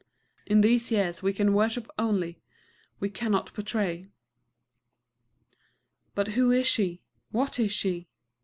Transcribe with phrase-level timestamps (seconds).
[0.47, 2.41] In these years we can worship only;
[2.99, 4.07] we cannot portray.
[6.15, 7.03] But who is she?
[7.29, 8.07] what is she?...